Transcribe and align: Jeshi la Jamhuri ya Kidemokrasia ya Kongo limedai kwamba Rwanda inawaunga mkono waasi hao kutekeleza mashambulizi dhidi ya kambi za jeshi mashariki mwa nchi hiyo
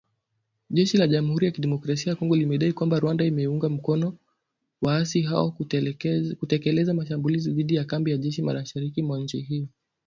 Jeshi 0.69 0.97
la 0.97 1.07
Jamhuri 1.07 1.45
ya 1.45 1.51
Kidemokrasia 1.51 2.09
ya 2.09 2.15
Kongo 2.15 2.35
limedai 2.35 2.73
kwamba 2.73 2.99
Rwanda 2.99 3.25
inawaunga 3.25 3.69
mkono 3.69 4.17
waasi 4.81 5.21
hao 5.21 5.51
kutekeleza 6.39 6.93
mashambulizi 6.93 7.51
dhidi 7.53 7.75
ya 7.75 7.85
kambi 7.85 8.11
za 8.11 8.17
jeshi 8.17 8.41
mashariki 8.41 9.01
mwa 9.01 9.19
nchi 9.19 9.41
hiyo 9.41 9.67